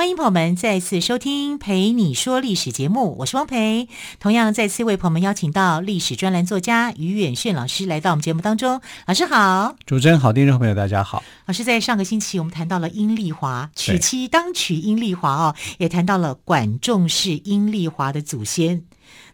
[0.00, 3.86] 欢迎朋友们再次收听《陪你说历史》节目，我是汪培。
[4.18, 8.80] 同样再次为朋友们邀请到历史专栏作家于远炫老师来到我们节目当中。
[9.06, 11.22] 老师好，主持人好，听众朋友大家好。
[11.44, 18.84] 老师在上个星期我们谈到了阴丽华，娶妻当娶阴丽华哦，也谈到了管仲是阴丽华的祖先。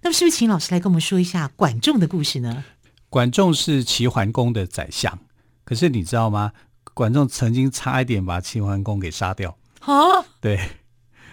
[0.03, 2.65] 那么是不是请老师来跟我们说一下管仲的故事呢？
[3.09, 5.17] 管仲是齐桓公的宰相，
[5.65, 6.51] 可是你知道吗？
[6.93, 9.57] 管仲曾经差一点把齐桓公给杀掉。
[9.87, 10.59] 啊， 对，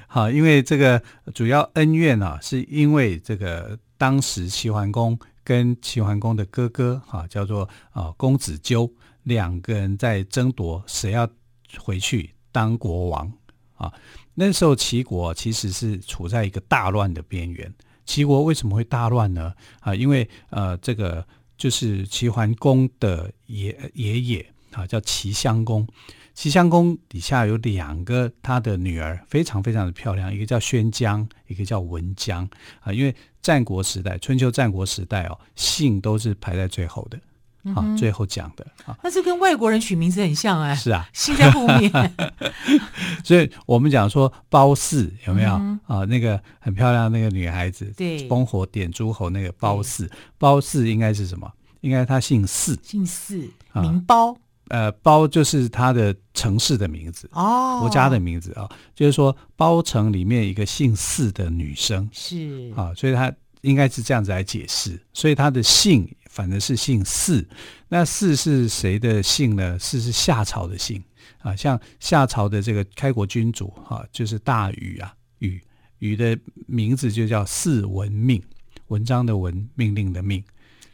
[0.08, 1.02] 好，因为这个
[1.34, 8.92] 主要恩怨啊，是因为这个当时齐桓公跟齐桓公的哥哥哈，叫做啊公子纠，
[9.24, 11.28] 两个人在争夺谁要
[11.80, 13.32] 回去当国王
[13.76, 13.92] 啊。
[14.36, 17.74] 那时候齐国其实是处在一个大乱的边缘。
[18.06, 19.54] 齐国为什么会大乱呢？
[19.80, 21.26] 啊，因为呃，这个
[21.58, 25.88] 就是齐桓公的爷爷爷啊，叫齐襄公。
[26.34, 32.92] 齐襄公底下有两个他的女儿，非常非常的漂亮，一个叫宣姜，一个叫文姜啊。
[32.92, 37.18] 因为战国时代，春秋战国时代哦，姓都是排在最后的
[37.72, 38.98] 啊，嗯、最后讲的啊。
[39.04, 40.74] 那这跟外国人取名字很像哎。
[40.76, 41.92] 是啊，姓在后面。
[43.24, 46.04] 所以我们讲说褒姒有没有、嗯、啊？
[46.06, 51.52] 那个很漂亮那个女孩子，对，烽火点诸侯那个褒姒，褒姒应该是什么？
[51.82, 54.36] 应该她姓姒，姓姒，名褒。
[54.74, 63.32] 呃，包就是他的城市的名字哦，国家的名字啊、哦，就是说包城里面一个姓四的女生是啊、哦，所以他
[63.62, 67.48] 应该是这样子来解释，所以他的姓反正是姓四。
[67.88, 69.78] 那四是谁的姓呢？
[69.78, 71.04] 四是夏朝的姓
[71.44, 75.62] 啊，像夏朝的这个开国君主哈、啊，就是大禹啊，禹
[76.00, 76.36] 禹的
[76.66, 78.42] 名字就叫四文命，
[78.88, 80.44] 文章的文，命令的命。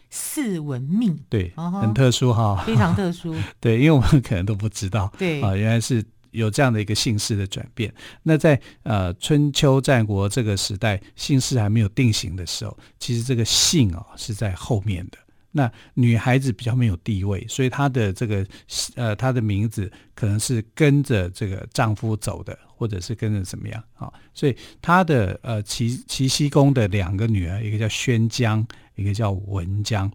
[0.10, 3.36] 姒文命，对，很特殊哈，非常特殊。
[3.60, 7.94] 对，因为我们可能都不知道， 对啊，原来是有这样的一个姓氏的转变。
[8.24, 15.18] 那在呃春秋战国这个时代，姓氏还没有定型的时候，其实这个姓啊是在后面的。
[15.60, 18.46] 那女孩子比较没有地位，所以她的这个
[18.96, 24.12] 呃她的名字可能是跟着这个丈夫走的，或者是跟着怎么样啊？
[24.34, 28.66] 所以她的呃齐齐僖公的两个女儿，一个叫宣姜。
[28.96, 30.12] 一个叫文姜，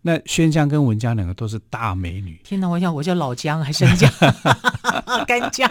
[0.00, 2.40] 那宣姜跟文姜两个都是大美女。
[2.42, 4.10] 天哪，我想我叫老姜还是生姜？
[5.28, 5.70] 干姜，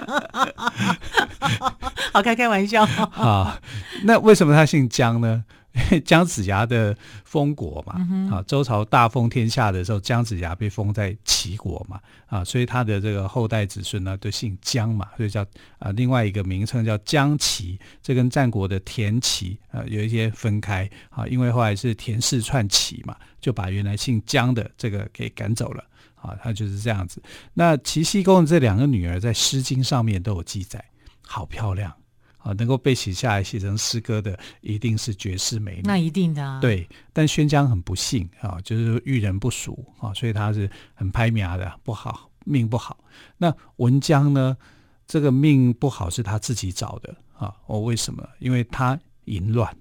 [2.14, 2.84] 好开开玩笑。
[2.84, 3.60] 啊，
[4.04, 5.44] 那为什么她姓姜呢？
[6.04, 15.46] 姜子牙的封国嘛，嗯、啊，周朝大封天下的时候，姜子牙被封在齐国嘛，啊，所以他的这个后代子孙呢都姓姜嘛，所以叫
[15.80, 25.84] 啊另外一个名称叫姜齐，这跟战国的田齐啊有一些分开啊，因为后来是田氏篡齐嘛，就把原来姓姜的这个给赶走了
[26.16, 27.24] 啊，他就是这样子。
[27.54, 30.84] 那齐僖公的这两个女儿在《诗经》上面都有记载，
[31.22, 31.94] 好漂亮。
[32.44, 35.82] 啊，能够被写下来写成诗歌的，一定是绝世美女。
[35.84, 36.60] 那一定的啊。
[36.60, 43.04] 对，但宣姜很不幸啊，就是遇人不淑啊，所以他是很拍苗的，不好，命不好。
[43.38, 44.58] 那文姜呢？
[45.08, 47.54] 这个命不好是他自己找的啊。
[47.66, 48.28] 哦，为什么？
[48.40, 49.76] 因为他淫乱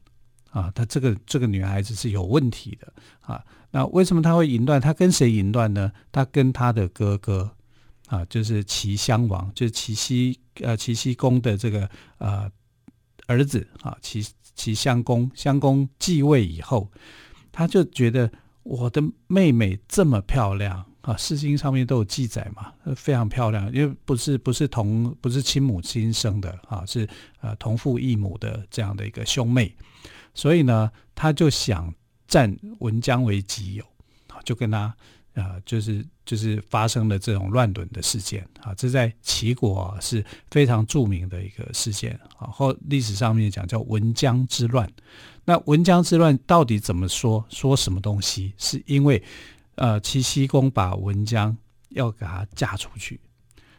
[0.50, 3.44] 啊，他这个这个女孩子是有问题的啊。
[3.70, 4.80] 那为什么他会淫乱？
[4.80, 5.92] 他跟谁淫乱呢？
[6.10, 7.52] 他跟他的哥哥。
[8.10, 11.88] 啊，就是齐襄王，就是齐僖呃齐僖公的这个
[12.18, 12.50] 呃
[13.28, 14.26] 儿子啊，齐
[14.56, 16.90] 齐襄公，襄公继位以后，
[17.52, 18.28] 他就觉得
[18.64, 27.08] 我的妹妹这么漂亮啊，《诗经》上面都有记载嘛，非常漂亮，因为不是不是同不是亲母亲生的啊，是
[27.40, 29.72] 呃同父异母的这样的一个兄妹，
[30.34, 31.94] 所以呢，他就想
[32.26, 33.84] 占文姜为己有，
[34.44, 34.92] 就跟他。
[35.34, 44.90] 啊、就是就是发生了这种乱伦的事件啊，这在齐国是非常著名的一个事件啊，或历史上面讲叫文姜之乱。
[45.44, 47.44] 那文姜之乱到底怎么说？
[47.48, 48.52] 说什么东西？
[48.58, 49.22] 是因为
[49.76, 51.56] 呃，齐僖公把文姜
[51.90, 53.18] 要给她嫁出去。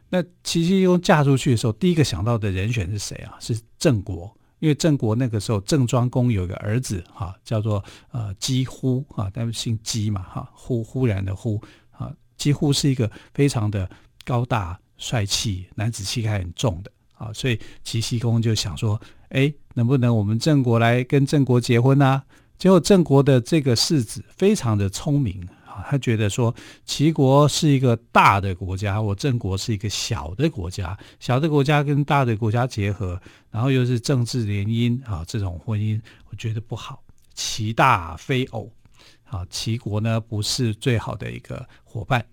[0.10, 3.38] 那齐僖公嫁出去的时候，第一个想到的人选是谁啊？
[3.40, 4.36] 是郑国。
[4.62, 11.60] 因为郑国那个时候，郑庄公有一个儿子哈，叫做呃姬乎啊，他们姓姬嘛哈，忽忽然的忽
[11.90, 13.90] 啊，姬乎是一个非常的
[14.24, 22.24] 高大帅气、男子气概很重的啊，所以齐僖公就想说，哎，能不能我们郑国来跟郑国结婚啊？
[22.60, 25.44] 结果郑国的这个世子非常的聪明
[25.90, 26.54] 他觉得说
[26.86, 33.20] 齐国是一个大的国家，我郑国是一个小的国家，小的国家跟大的国家结合，
[33.50, 36.00] 然后又是政治联姻啊，这种婚姻
[36.30, 37.02] 我觉得不好。
[37.34, 38.72] 齐大非偶，
[39.26, 42.24] 啊，齐国呢不是最好的一个伙伴。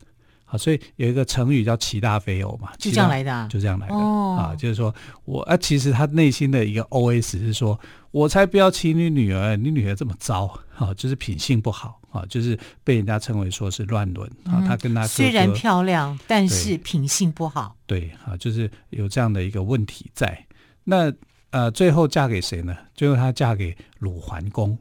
[0.50, 7.78] 啊，所以有一个成语叫“齐大非偶”嘛，就这样来的，啊，就这样来的，哦，啊，就是说我啊，其实他内心的一个 OS 是说，
[8.10, 10.46] 我才不要娶你女儿，你女儿这么糟，
[10.76, 20.46] 啊，就是品性不好，啊，就是被人家称为说是乱伦，啊，他跟他虽然漂亮，但是品性不好，对，啊，就是有这样的一个问题在。
[20.84, 21.12] 那
[21.50, 22.76] 呃，最后嫁给谁呢？
[22.94, 24.78] 最后她嫁给鲁桓公。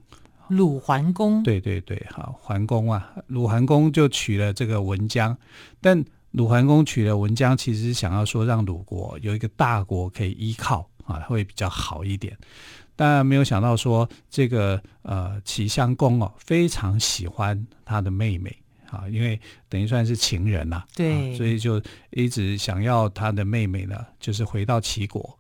[0.50, 5.38] 鲁桓公，对对对，好，桓公啊，鲁桓公就娶了这个文姜，
[5.82, 12.38] 但鲁桓公娶了文姜，其实想要说让鲁国有一个大国可以依靠啊，会比较好一点。
[12.96, 18.56] 但没有想到说这个呃齐襄公哦，非常喜欢他的妹妹
[18.90, 19.40] 啊，因为
[19.70, 25.38] 等于算是情人呐、啊，对、啊，所以就一直想要他的妹妹呢，就是回到齐国。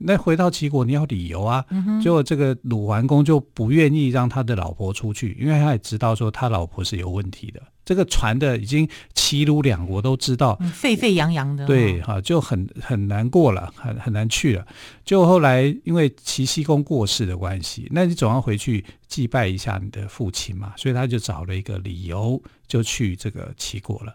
[0.00, 1.64] 那回到齐国，你要理由啊。
[2.02, 7.62] 结果这个鲁桓公就不愿意让他的老婆出去，因为他也知道说他老婆是有问题的。
[7.84, 11.66] 这个传的已经齐鲁两国都知道，沸沸扬扬的。
[11.66, 14.64] 对，哈，就很很难过了，很很难去了。
[15.04, 24.14] 就后来因为齐僖公过世的关系，那你总要回去祭拜一下你的父亲嘛，所以他就找了一个理由，就去这个齐国了。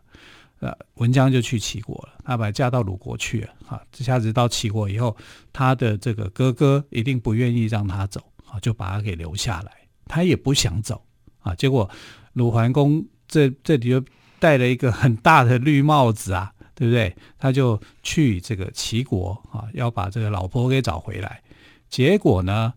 [0.66, 3.54] 呃，文姜就去齐国了，他把嫁到鲁国去了。
[3.68, 5.16] 啊，这下子到齐国以后，
[5.54, 8.20] 他的这个哥哥一定不愿意让他走，
[8.50, 9.72] 啊，就把他给留下来。
[10.08, 11.06] 他也不想走，
[11.42, 11.88] 啊，结果
[12.34, 14.04] 鲁桓公这这里就
[14.40, 17.16] 戴了一个很大的绿帽子啊，对不对？
[17.38, 21.44] 他就去这个齐国啊，要把这个老婆给找回来。
[21.90, 22.74] 结果呢，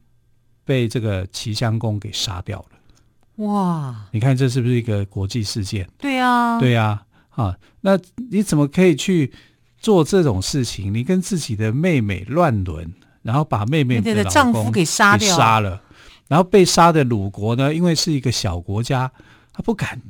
[0.65, 3.45] 被这个齐襄公给杀掉了。
[3.47, 5.89] 哇，你看这是不是一个国际事件？
[5.97, 7.03] 对啊，对啊。
[7.39, 7.97] 啊，那
[8.31, 9.33] 你怎么可以去
[9.79, 10.93] 做这种事情？
[10.93, 12.93] 你跟自己的妹妹乱伦，
[13.23, 15.81] 然后把妹妹的丈夫给杀掉，杀了，
[16.27, 17.73] 然后被杀的鲁国呢？
[17.73, 19.13] 因为是一个小国家，
[19.53, 20.03] 他不敢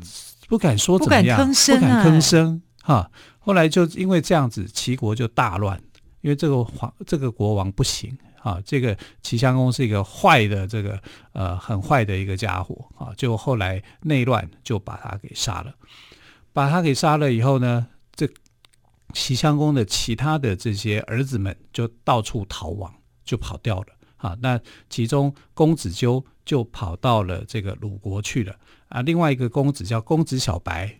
[0.48, 2.62] 不敢说怎么样，不敢吭声，不敢吭声。
[2.82, 5.78] 哈，后来就因为这样子，齐国就大乱，
[6.22, 10.98] 因为这个皇这个国王不行啊，这个齐襄公是一个坏的这个
[11.34, 15.74] 呃很坏的一个家伙啊，就后来内乱就把他给杀了。
[16.58, 18.28] 把他给杀了以后呢，这
[19.12, 22.92] 齐襄公的其他的这些儿子们就到处逃亡，
[23.24, 24.36] 就跑掉了啊。
[24.42, 24.58] 那
[24.90, 28.56] 其中公子纠就跑到了这个鲁国去了
[28.88, 29.02] 啊。
[29.02, 30.92] 另外一个公子叫公子小白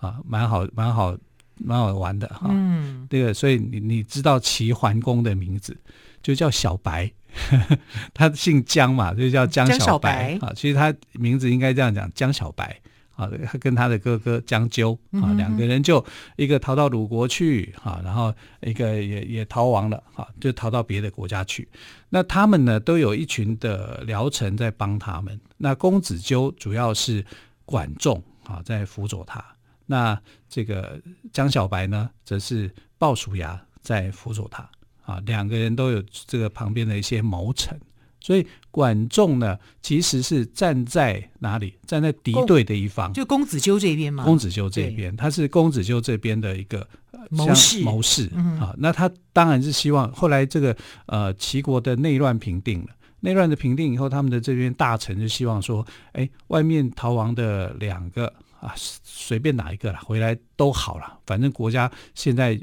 [0.00, 1.14] 啊，蛮好，蛮好，
[1.56, 2.46] 蛮好玩的哈。
[2.48, 5.76] 嗯，这个所以你你知道齐桓公的名字
[6.22, 7.12] 就叫小白，
[7.50, 7.78] 呵 呵
[8.14, 10.50] 他姓姜嘛，就叫姜小白啊。
[10.56, 12.80] 其实他名字应该这样讲，姜小白。
[13.16, 16.04] 啊，他跟他的哥哥姜纠啊，两个人就
[16.36, 21.68] 一个逃到鲁国去啊，然后一个也也逃亡了啊，就逃到别的国家去。
[22.08, 25.40] 那他们呢，都有一群的僚臣在帮他们。
[25.56, 27.24] 那公子纠主要是
[27.64, 29.44] 管仲啊，在辅佐他。
[29.86, 31.00] 那这个
[31.32, 34.68] 江小白呢，则是鲍叔牙在辅佐他
[35.02, 37.78] 啊，两个人都有这个旁边的一些谋臣。
[38.24, 41.74] 所以管仲呢，其实是站在哪里？
[41.86, 44.24] 站在敌对的一方，就公子纠这边嘛。
[44.24, 46.88] 公子纠这边，他是公子纠这边的一个
[47.28, 47.82] 谋士。
[47.82, 52.88] 谋士啊，那他当然是希望后来这个呃齐国的内乱平定了，
[53.20, 62.58] 内乱的平定以后，他们的这边大臣就希望说，哎，外面逃亡的两个啊，随便哪一个啦，回来都好了，反正国家现在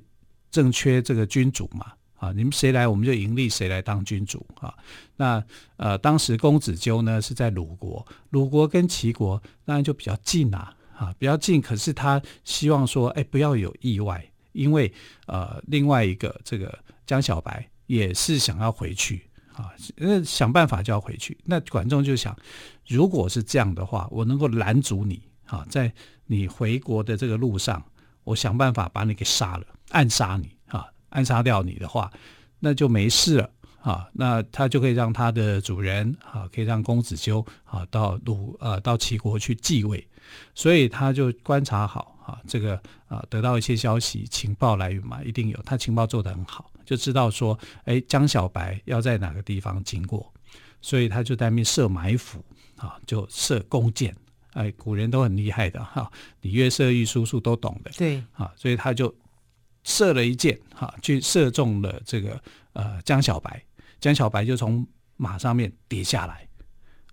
[0.49, 1.85] 正缺这个君主嘛。
[2.21, 4.71] 啊，你们谁来，我们就盈利谁来当君主啊。
[5.15, 5.43] 那
[5.77, 11.59] 呃，当时公子纠呢是在鲁国，鲁国跟齐国当然就比较近啊，啊，比较近。
[11.59, 14.93] 可是他希望说，哎，不要有意外，因为
[15.25, 21.35] 呃，另外一个这个江小白也是想要回去啊，那想办法就要回去。
[21.43, 22.37] 那管仲就想，
[22.87, 25.91] 如果是这样的话，我能够拦阻你啊，在
[26.27, 27.83] 你回国的这个路上，
[28.23, 30.51] 我想办法把你给杀了，暗杀你。
[31.11, 32.11] 暗杀掉你的话，
[32.59, 33.49] 那就没事了
[33.81, 34.09] 啊。
[34.11, 40.05] 那他就可以让他的主人啊，可以让公子纠啊到鲁呃到齐国去继位。
[40.55, 45.59] 所以他就观察好啊，这个啊得到一些消息情报来源嘛，一定有。
[45.63, 50.31] 他情报做得很好，就知道说，哎，江小白要在哪个地方经过，
[50.81, 52.43] 所以他就在那边设埋伏
[52.77, 54.15] 啊，就设弓箭。
[54.53, 56.09] 哎，古人都很厉害的哈，
[56.41, 57.91] 礼乐射御书数都懂的。
[57.97, 59.13] 对啊，所以他就。
[59.83, 62.41] 射了一箭，哈，去射中了这个
[62.73, 63.63] 呃江小白，
[63.99, 64.85] 江小白就从
[65.17, 66.47] 马上面跌下来，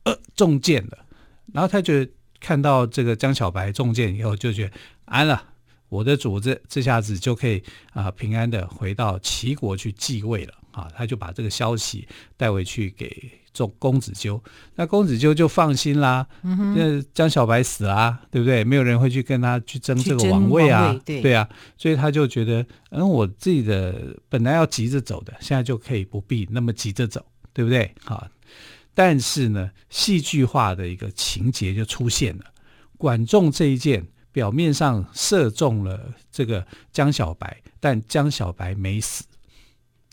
[0.04, 1.06] 呃，中箭了。
[1.52, 2.06] 然后他就
[2.40, 4.72] 看到这个江小白中箭以后，就觉得
[5.06, 5.52] 安了，
[5.88, 7.58] 我的主这这下子就可以
[7.92, 10.88] 啊、呃、平安的回到齐国去继位了啊！
[10.94, 14.40] 他就把这个消息带回去给中公子纠，
[14.76, 18.62] 那公子纠就放心啦，那江小白死啦，对不对？
[18.62, 27.92] 没有人会去跟他去争这个王位啊，位对，对啊，所以他就觉得，嗯，我自己的本来要急着走的，现在就可以不必那么急着走，对不对？
[28.04, 28.28] 好。
[28.94, 32.44] 但是呢，戏剧化的一个情节就出现了。
[32.96, 34.04] 管仲这一箭
[34.38, 35.98] 表面上射中了
[36.30, 39.24] 这个江小白，但江小白没死。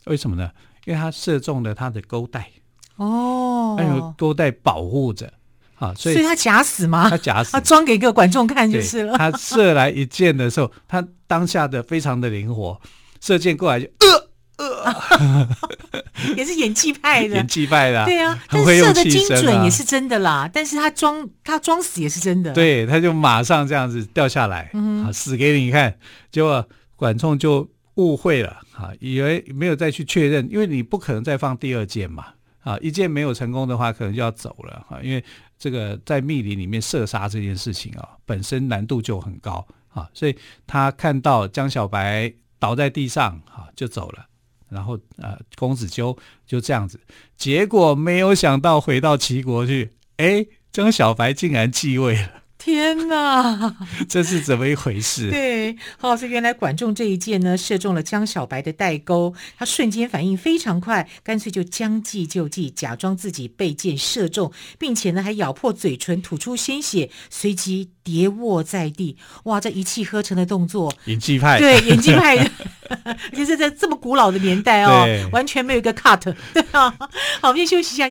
[0.06, 0.50] 为什么呢？
[0.84, 2.50] 因为他射中了他的钩带。
[2.96, 5.32] 哦，他有钩带保护着
[5.76, 7.08] 啊，所以所以他假死吗？
[7.08, 9.16] 他假死，他装给个观众看就是了。
[9.16, 12.80] 他射来一箭的时候，他当下的非常的灵活，
[13.20, 14.25] 射箭过来就呃。
[14.56, 15.48] 呃，
[16.36, 20.48] 也是演技派的，演技派的，对啊，但是射的精准也是真的啦。
[20.52, 25.98] 但是他装他装死也是真的，对，他就马上这样子掉下来，嗯、啊，死给你看。
[26.30, 32.28] 结果管仲就误会了，啊，以为没有再去确认，因为你不可能再放第二箭嘛，
[32.60, 35.22] 啊，一箭没有成功的话，可能就要走了，啊，因为
[35.58, 40.34] 这个在密林里面射杀这件事情啊，本身难度就很高，啊，所以
[40.66, 44.24] 他看到江小白倒在地上，啊，就走了。
[44.68, 47.00] 然后，呃，公子纠就这样子，
[47.36, 52.42] 结果没有想到回到齐国去，哎，江小白竟然继位了。
[52.66, 53.76] 天哪，
[54.10, 55.30] 这是怎么一回事？
[55.30, 69.16] 对，何老师原来管仲这一箭呢，射中了江小白的代沟，他瞬间反应非常快，干脆就将计就计，假装自己被箭射中，并且呢还咬破嘴唇，吐出鲜血，随即跌卧在地。
[69.44, 72.50] 哇，这一气呵成的动作，演技派，对，演技派的，
[73.06, 76.90] 而且是在这么古老的年代哦，完全没有一个 cut，对啊。
[77.40, 78.10] 好，我们先休息一下。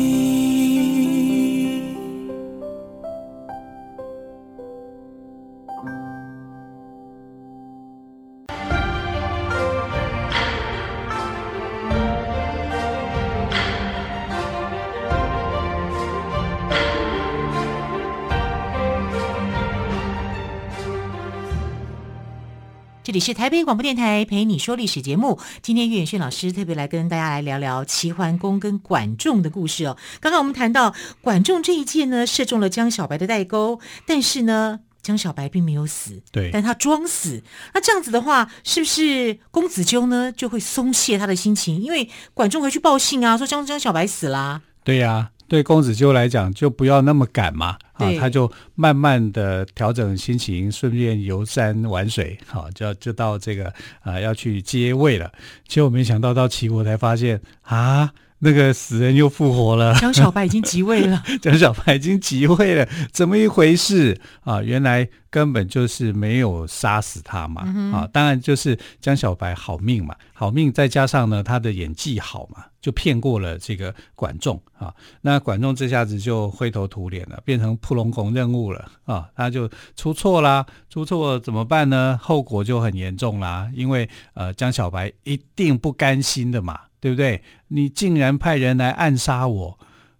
[23.11, 25.37] 这里是台北广播电台陪你说历史节目。
[25.61, 29.97] 今天岳远轩老师特别来跟大家来聊聊齐桓公跟管仲的故事哦。
[30.21, 37.43] 刚刚我们谈到管仲这一箭呢，射中了江小白的带钩，但是呢，江小白并没有死，对，但他装死。
[37.73, 41.81] 那这样子的话，是不是公子纠呢就会松懈他的心情？
[41.81, 44.61] 因为管仲回去报信啊，说江江小白死啦。
[44.85, 45.31] 对呀、啊。
[45.51, 53.65] 对公子纠来讲，就不要那么赶嘛，啊，他就慢慢的调整心情，顺便游山玩水，好，就就到这个
[53.99, 55.29] 啊要去接位了。
[55.67, 58.09] 结果没想到到齐国才发现啊。
[58.43, 61.23] 那个死人又复活了， 江小白已经即位了。
[61.41, 64.61] 江小白已经即位了，怎么一回事啊？
[64.63, 67.61] 原来根本就是没有杀死他嘛。
[67.67, 74.91] 嗯、啊，当然就是江小白好命嘛，好命再加上呢他的演技好嘛，就骗过了这个管仲啊。
[75.21, 79.29] 那管仲这下子就灰头土脸了，变成扑龙拱任务了啊。
[79.35, 82.19] 他就出错啦，出错怎么办呢？
[82.19, 86.79] 后果就很严重啦，因为呃江小白一定不甘心的嘛。
[87.01, 87.43] 对不对？
[87.67, 89.77] 你竟然派人来暗杀我，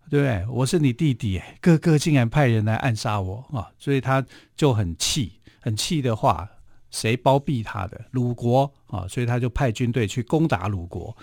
[0.09, 0.45] 对不对？
[0.49, 3.71] 我是你弟弟，哥哥竟然派人来暗杀我啊！
[3.79, 4.25] 所以他
[4.57, 6.49] 就很气，很气的话，
[6.89, 8.01] 谁包庇他的？
[8.11, 9.07] 鲁国啊！
[9.07, 11.15] 所以他就派军队去攻打鲁国。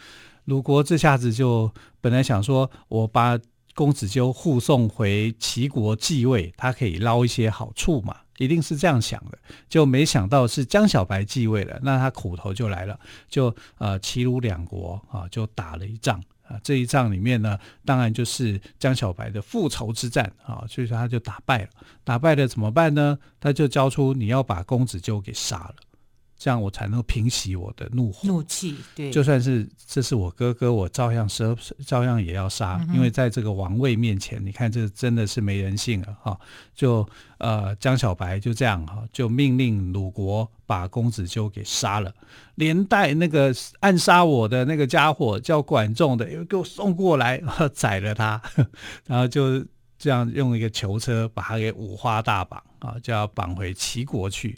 [0.45, 3.39] 鲁国这下子就本来想说，我把
[3.75, 8.17] 公子纠护送回齐国继位，他可以捞一些好处嘛。
[8.39, 21.69] 一定是这样想的，就没想到是江小白继位了，那他苦头就来了，就呃齐鲁两国啊就打了一仗啊，这一仗里面呢，当然就是江小白的复仇之战啊，所以说他就打败了，
[22.05, 23.19] 打败了怎么办呢？
[23.39, 25.75] 他就交出你要把公子纠给杀了。
[26.39, 28.77] 这样我才能平息我的怒火、怒气。
[28.95, 31.45] 对，就算是这是我哥哥，我照样杀，
[31.85, 32.81] 照样也要杀。
[32.89, 36.39] 嗯、因为在这个王位面前，你看这真的是没人性了哈。
[36.75, 37.07] 就
[37.39, 42.15] 呃，江小白就这样哈，就命令鲁国把公子纠给杀了，
[42.55, 47.43] 连带那个暗杀我的那个家伙叫管仲的，又给我送过来，
[47.75, 48.41] 宰了他，
[49.07, 49.65] 然后就
[49.99, 54.57] 这样用一个囚车把他给五花大绑啊，就要绑回齐国去。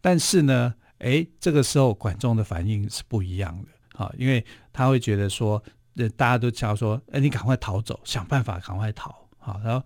[0.00, 5.62] 但是呢，哎，这个时候管仲的反应是不一样的啊，因为他会觉得说，
[6.16, 9.60] 大家都叫说，哎，你赶快逃走，想办法赶快逃好。
[9.64, 9.84] 然后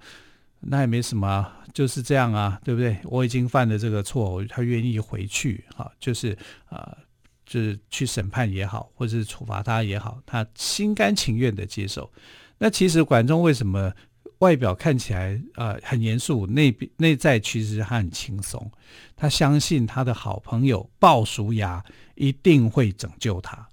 [0.60, 2.98] 那也没什么，就是这样啊，对不对？
[3.04, 6.36] 我已经犯了这个错，他愿意回去啊，就是
[6.68, 6.96] 啊、
[7.44, 12.10] 就是去审判也好，或者是处罚他也好，他心甘情愿的接受。
[12.58, 13.92] 那其实管仲为什么
[14.38, 18.70] 外表看起来、呃、很严肃，内内在其实他很轻松，
[19.16, 23.68] 他相信他的好朋友鲍叔牙一定会拯救他。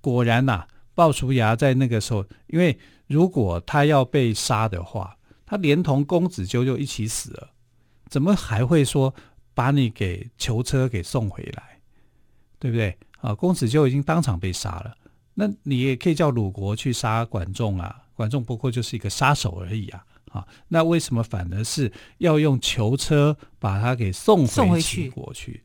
[0.00, 7.50] 果然呐、啊，鲍叔牙在那个时候，因为如果他要被杀的话，他连同公子纠就一起死了，
[8.08, 9.14] 怎么还会说
[9.54, 11.80] 把你给囚车给送回来，
[12.58, 12.96] 对不对？
[13.20, 14.94] 啊，公子纠已经当场被杀了，
[15.34, 25.62] 那你也可以叫鲁国去杀管仲啊，管仲不过就是一个杀手而已啊，啊，那为什么反而是要用囚车把他给送回齐国去？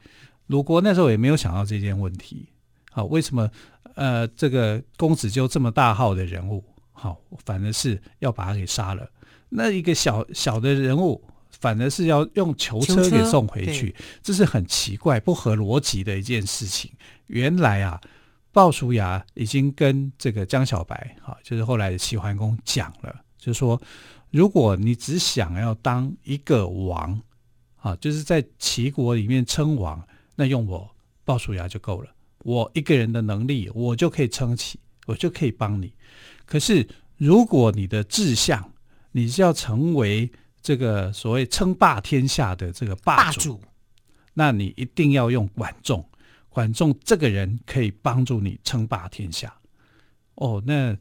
[0.48, 2.50] 鲁国那时候也没有想到这件问题，
[2.91, 3.50] 好，为什么
[3.96, 9.10] 呃这个公子纠这么大号的人物，好，反而是要把他给杀了？
[9.48, 16.91] 那一个小小的人物，反而是要用囚车给送回去，这是很奇怪、不合逻辑的一件事情。
[17.27, 18.01] 原来啊，
[18.51, 23.81] 鲍叔牙已经跟这个江小白，哈，就是后来的齐桓公讲了，就是说，
[24.29, 27.22] 如果你只想要当一个王，
[27.77, 30.05] 啊，就是在齐国里面称王，
[30.36, 30.89] 那用我
[31.24, 35.93] 鲍叔牙就够了，我一个人的能力，我就可以撑起，我就可以帮你。
[36.46, 36.86] 可是
[37.17, 38.70] 如果你的志向，
[39.13, 40.29] 你是要成为
[40.62, 43.62] 这个所谓称霸天下的这个霸主，霸主，
[44.34, 46.05] 那你一定要用管仲。
[46.51, 49.52] 管仲这个人可以帮助你称霸天下。
[50.36, 50.95] 哦，那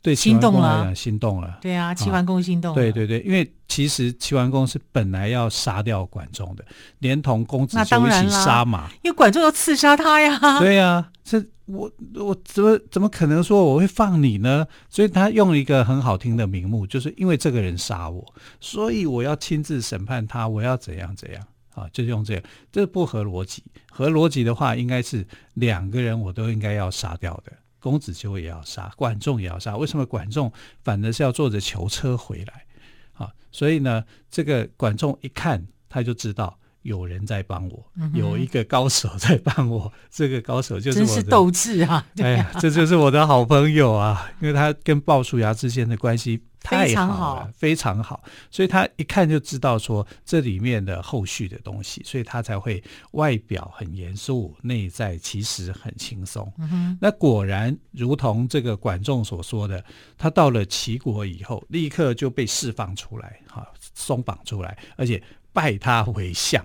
[0.00, 1.58] 对齐桓公来讲心动了。
[1.60, 2.74] 对啊，齐桓公心动了。
[2.74, 6.64] 对对对，因为其实齐桓公是本来要杀掉管仲的，
[7.00, 8.88] 连同公子纠一起杀嘛。
[9.02, 10.58] 因为管仲要刺杀他呀。
[10.60, 11.44] 对呀、啊，这。
[11.66, 14.66] 我我怎么怎么可能说我会放你呢？
[14.90, 18.22] 所以他用了一个很好听的名目，就是因为这个人杀我，
[18.60, 21.42] 所以我要亲自审判他，我要怎样怎样
[21.74, 21.88] 啊？
[21.92, 23.62] 就用这个，这不合逻辑。
[23.90, 29.76] 合逻辑的话，应该是两个人我都应该要杀掉的，公子纠也要杀，管仲也要杀。
[29.76, 32.64] 为什么管仲反而是要坐着囚车回来？
[33.12, 36.58] 啊，所以呢，这个管仲一看他就知道。
[36.84, 37.82] 有人在帮我，
[38.12, 42.06] 有一个高手在帮我，嗯、这个高手就是我的，真是斗智啊！
[42.18, 56.50] 哎呀，这就是我的好朋友啊，因为他跟鲍叔牙之间的关系太好了，非常好，所以他一看就知道说这里面的后续的东西，所以他才会外表很严肃，内在其实很轻松。
[56.58, 59.84] 嗯、那果然如同这个管仲所说的，
[60.16, 65.22] 他到了齐国以后，立刻就被释放出来，哈，松绑出来，而且
[65.52, 66.64] 拜他为相。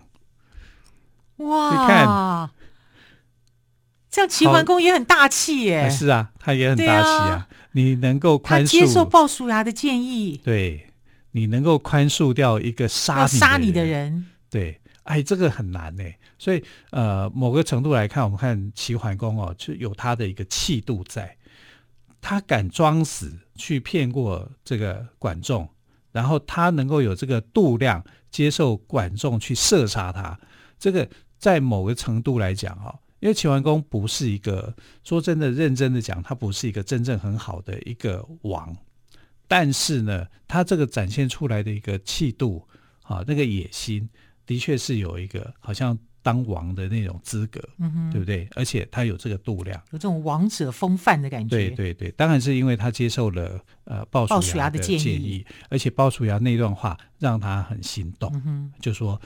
[1.38, 1.72] 哇！
[1.72, 2.50] 你看，
[4.20, 5.90] 这样齐桓公也很大气耶。
[5.90, 7.30] 是啊，他也很大气啊。
[7.30, 10.88] 啊你能够宽恕，他接受鲍叔牙的建议，对，
[11.32, 16.04] 你能够宽恕掉一个杀你杀你的人，对，哎，这个很难呢。
[16.38, 21.38] 所以，呃，某个程度来看，我们看齐桓公哦，就有他的一个气度在，
[22.20, 25.70] 他敢装死去骗过这个管仲，
[26.12, 30.38] 然后他能够有这个度量接受管仲去射杀他，
[30.78, 31.08] 这个。
[31.40, 38.76] 在某个程度来讲，哈，因为齐桓公不是一个说真的认真的讲，他不是一个真正很好的一个王，
[39.48, 42.68] 但是呢，他这个展现出来的一个气度
[43.04, 44.10] 啊，那个野心，
[44.46, 47.60] 的确是有一个好像当王的那种资格，
[48.12, 48.48] 对不对？
[48.56, 51.50] 而且他有这个度量，有这种王者风范的感觉。
[51.56, 59.20] 对对对，当然是因为他接受了呃鲍叔牙的建议，而且鲍叔牙那段话让他很心动，就说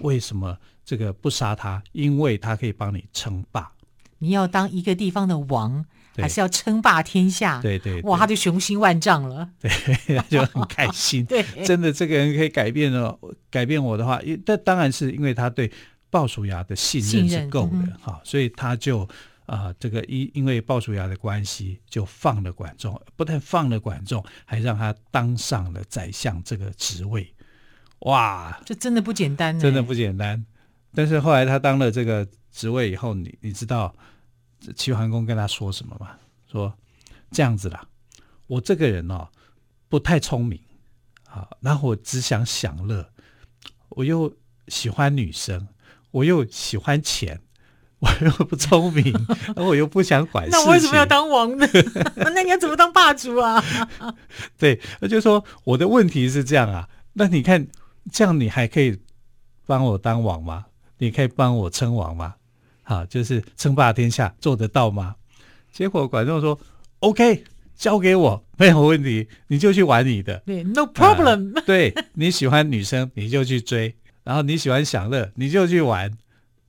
[0.00, 0.58] 为什么？
[0.84, 3.70] 这个不杀他，因为他可以帮你称霸。
[4.18, 5.84] 你要当一个地方的王，
[6.16, 7.60] 还是要称霸天下？
[7.62, 9.48] 对对，对，哇，他就雄心万丈了。
[9.60, 9.70] 对，
[10.16, 11.24] 他 就很开心。
[11.30, 13.16] 对，真的，这个人可以改变了，
[13.50, 15.70] 改变我的话，但当然是因为他对
[16.10, 19.02] 鲍叔牙的信任是够的哈、嗯，所以他就
[19.46, 27.32] 啊、呃，这个因因为鲍叔牙的关系，就放了管仲，不但放了管仲，还让他当上了宰相这个职位。
[28.00, 30.44] 哇，这真的不简单，真的不简单。
[30.94, 33.94] 但是后来他当了这个职位以后，你你知道
[34.74, 36.10] 齐桓公跟他说什么吗？
[36.50, 36.72] 说
[37.30, 37.86] 这样子啦，
[38.46, 39.28] 我这个人哦
[39.88, 40.58] 不太聪明
[41.28, 43.08] 啊，然后我只想享乐，
[43.90, 44.34] 我又
[44.68, 45.68] 喜欢女生，
[46.10, 47.40] 我又喜欢钱，
[48.00, 49.14] 我又不聪明，
[49.56, 50.50] 我又不想管事。
[50.50, 51.66] 那我为什么要当王呢？
[52.16, 53.62] 那你要怎么当霸主啊？
[54.58, 56.88] 对，那就说我的问题是这样啊。
[57.12, 57.66] 那你看，
[58.12, 58.98] 这样你还可以
[59.66, 60.66] 帮我当王吗？
[60.98, 62.34] 你可以帮我称王吗？
[62.82, 65.14] 好，就是称霸天下，做得到吗？
[65.72, 66.58] 结果管仲说
[66.98, 67.44] ：“OK，
[67.76, 70.42] 交给我，没有问题，你就去玩你的。
[70.44, 71.54] 对，No problem。
[71.54, 73.94] 呃、对，你喜欢女生，你就去追；
[74.24, 76.10] 然后你喜欢享乐，你就去玩。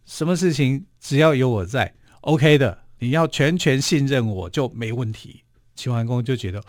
[0.06, 2.78] 什么事情只要有我在，OK 的。
[3.00, 5.44] 你要全权信任我就没问题。”
[5.76, 6.64] 齐桓公就觉得。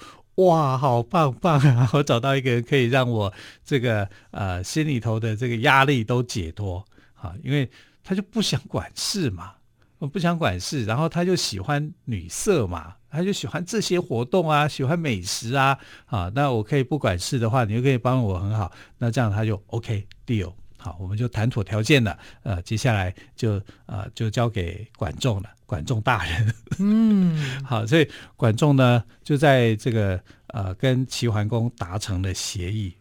[0.47, 1.89] 哇，好棒棒啊！
[1.93, 3.33] 我找到一个可以让我
[3.65, 7.69] 这个呃心里头的这个压力都解脱啊，因为
[8.03, 9.53] 他就不想管事嘛，
[9.99, 20.53] 我不想管事，然后他就喜欢女色嘛，他就喜欢这些活动啊，喜欢美食啊，啊，那我可以不管事的话，你就可以帮我很好，那这样他就 OK deal。
[20.83, 22.19] 好，我们就谈妥条件了。
[22.43, 26.55] 呃，接下来就呃就交给管仲了，管仲大人。
[26.81, 32.93] 嗯， 好，所以管仲呢就在这个呃跟齐桓公达成了协议。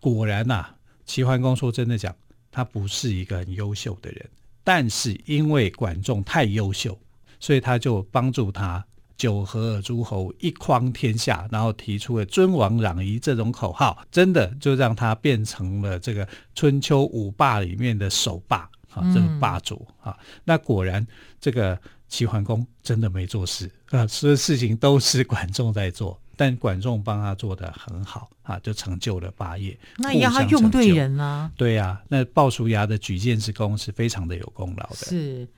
[0.00, 0.74] 果然呐、啊，
[1.06, 2.12] 齐桓公说真的讲，
[2.50, 4.28] 他不是一个很优秀的人，
[4.64, 6.98] 但是因为管仲太优秀，
[7.38, 8.84] 所以他就帮助他。
[9.18, 18.58] 九合诸侯，一匡天下，然后提出了“尊王攘夷”这种口号，真的就让他变成了这个春秋五霸里面的首霸
[18.94, 20.16] 啊，这个霸主啊。
[20.44, 21.04] 那果然，
[21.40, 21.76] 这个
[22.08, 29.76] 齐桓公真的没做事啊，所有事情都是管仲在做，但管仲帮他做得很好啊，就成就了霸业。
[29.96, 31.50] 那也要他用对人啊。
[31.56, 34.94] 对呀、啊，那鲍叔牙的举荐之功是非常的有功劳的。
[34.94, 35.48] 是。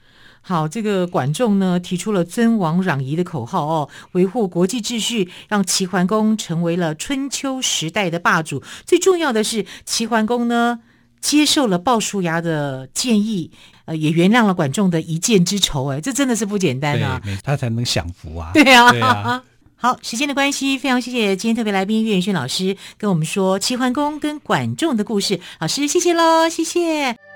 [0.43, 8.63] 好，这个管仲呢提出了“尊王攘夷”的口号哦，维护国际秩序，让齐桓公成为了春秋时代的霸主。
[8.87, 10.81] 最重要的是，齐桓公呢
[11.21, 13.51] 接受了鲍叔牙的建议，
[13.85, 15.89] 呃，也原谅了管仲的一箭之仇。
[15.93, 17.21] 哎，这真的是不简单啊！
[17.45, 18.51] 他才能享福啊！
[18.55, 19.45] 对啊，对啊。
[19.77, 25.41] 好，时间的关系，非常谢谢今天特别来宾岳云轩老师跟我们说齐桓公跟管仲的故事。
[25.59, 27.30] 老师，谢谢喽，谢谢。